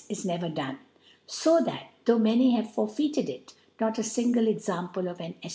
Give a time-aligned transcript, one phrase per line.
[0.09, 0.79] is never done,
[1.29, 5.49] fo chat though niany have forfcired.it, not a fmgle Example of an E.